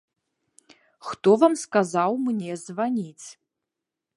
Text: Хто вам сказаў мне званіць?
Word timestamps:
Хто 1.09 1.29
вам 1.43 1.53
сказаў 1.65 2.11
мне 2.25 2.51
званіць? 2.65 3.27